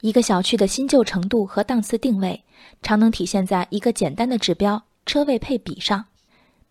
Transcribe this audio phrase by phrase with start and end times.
[0.00, 2.42] 一个小区的新旧程度和档次定位，
[2.80, 6.06] 常能体现在一个简单的指标——车位配比上。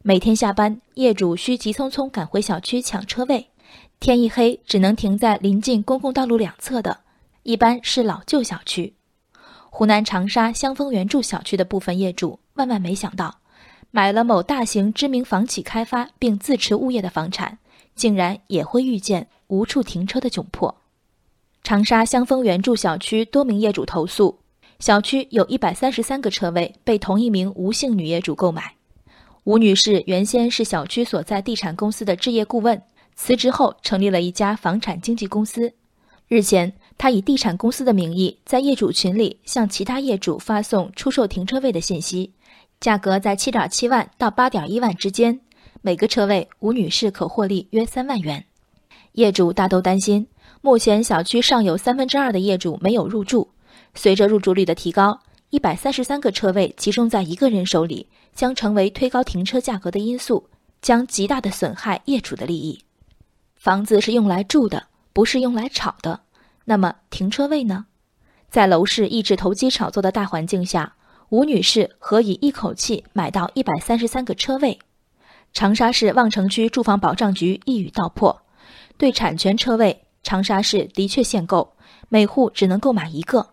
[0.02, 3.50] 每天下班，业主需急匆匆赶回小区抢车位，
[4.00, 7.02] 天一黑只能停在临近公共道路两侧的，
[7.44, 8.96] 一般是老旧小区。
[9.70, 13.42] 湖南长沙香枫原著小区的部分业主万万没想到，
[13.92, 17.60] 买了某大型知名房企开发并自持物业的房产，
[17.94, 20.79] 竟然也会遇见无处停车的窘迫。
[21.64, 24.40] 长沙香枫园住小区多名业主投诉，
[24.80, 28.74] 小区有一百三十三个车位被同一名吴姓女业主购买。
[29.44, 32.82] 吴女士原先是小区所在地产公司的置业顾问，
[33.16, 35.74] 辞职后成立了一家房产经纪公司。
[36.28, 42.32] 日前，她以地产公司的名义在业主群里向其他业主发送出售停车位的信息，
[42.80, 45.40] 价格在七点七万到八点一万之间，
[45.82, 48.46] 每个车位吴女士可获利约三万元。
[49.14, 50.28] 业主大都担心。
[50.62, 53.52] 目前小区尚有三分之二的业主没有入住，
[53.94, 60.50] 随着入住率的提高，一百三十三个车位集中在一个人手里，将成为推高停车价格的因素，
[60.82, 62.84] 将极大的损害业主的利益。
[63.56, 66.22] 房子是用来住的，不是用来炒的。
[66.66, 67.86] 那么停车位呢？
[68.50, 70.96] 在楼市抑制投机炒作的大环境下，
[71.30, 74.80] 吴女士何以一口气买到一百三十三个车位？
[75.52, 78.42] 长沙市望城区住房保障局一语道破：
[78.98, 80.04] 对产权车位。
[80.24, 81.76] 长沙市的确限购，
[82.10, 83.50] 每户只能购买一个。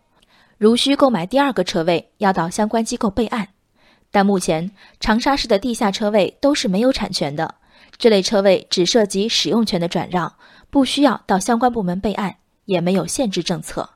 [0.57, 3.49] 如需购买第二个车位，要到相关机构备案。
[4.09, 7.55] 但目前长沙市的地下车位都是没有产权的，
[7.97, 10.33] 这类车位只涉及使用权的转让，
[10.69, 13.89] 不需要到相关部门备案，也没有限制政策。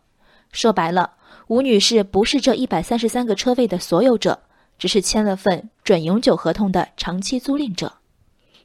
[0.52, 1.14] 说白了，
[1.48, 4.42] 吴女士不是这一百三十三个车位的所有者，
[4.78, 7.94] 只是签了份准永久合同的长期租赁者。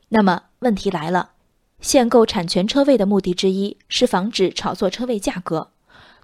[0.08, 1.30] 那么问题来了。
[1.80, 5.70] 限购产权车位的目的之一是防止炒作车位价格。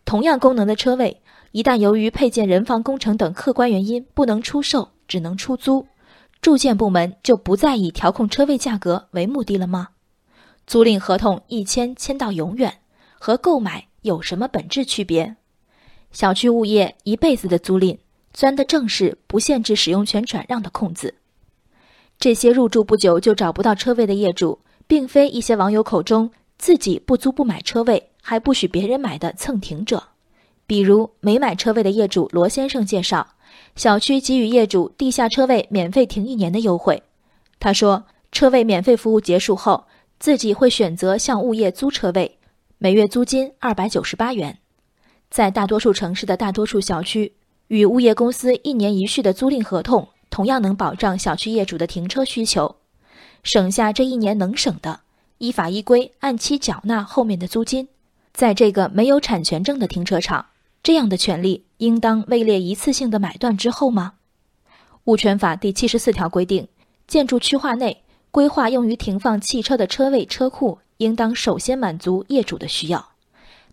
[0.05, 1.21] 同样功能的车位，
[1.53, 5.87] 一旦由于配件、人防工程等客观原因不能出售，只能出租，
[6.41, 9.91] 住建部门就不再以调控车位价格为目的了吗？
[10.67, 12.79] 租赁合同一签签到永远，
[13.19, 15.37] 和购买有什么本质区别？
[16.11, 17.99] 小区物业一辈子的租赁，
[18.33, 21.15] 钻的正是不限制使用权转让的空子。
[22.19, 24.59] 这些入住不久就找不到车位的业主。
[24.93, 30.03] 并非一些网友口中自己不租不买车位还不许别人买的蹭停者，
[30.67, 33.27] 比如没买车位的业主罗先生介绍，
[33.75, 37.03] 小区给予业主地下车位免费停一年的优惠。
[37.59, 39.83] 他说，车位免费服务结束后，
[40.19, 42.37] 自己会选择向物业租车位，
[42.77, 44.59] 每月租金二百九十八元。
[45.31, 47.33] 在大多数城市的大多数小区，
[47.69, 52.77] 与物业公司一年一续的租赁合同，同样能保障小区业主的停车需求。
[53.43, 55.01] 省下这一年能省的，
[55.39, 57.89] 依法依规按期缴纳后面的租金。
[58.33, 60.47] 在这个没有产权证的停车场，
[60.83, 64.15] 这样的权利应当位列一次性的买断之后吗？
[65.05, 66.69] 物权法第七十四条规定，
[67.09, 73.11] 建筑区划内规划用于停放汽车的车位车库，应当首先满足业主的需要。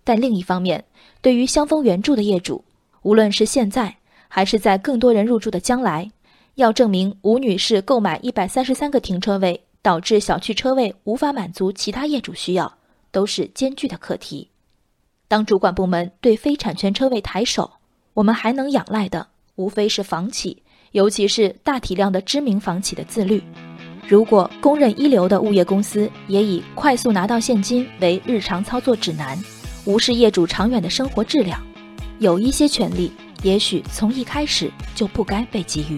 [0.03, 0.85] 但另一方面，
[1.21, 2.65] 对于香枫原住的业主，
[3.03, 3.97] 无论是现在
[4.27, 6.11] 还是在更多人入住的将来。
[6.59, 12.77] 要证明吴女士购买一百三十三个停车位，导致小区车位无法满足其他业主需要，
[13.11, 14.49] 都是艰巨的课题。
[15.29, 17.71] 当主管部门对非产权车位抬手，
[18.13, 19.25] 我们还能仰赖的，
[19.55, 20.61] 无非是房企，
[20.91, 23.41] 尤其是大体量的知名房企的自律。
[24.05, 29.41] 如果公认一流的物业公司也以快速拿到现金为日常操作指南，
[29.85, 31.65] 无视业主长远的生活质量，
[32.19, 33.09] 有一些权利，
[33.43, 35.97] 也许从一开始就不该被给予。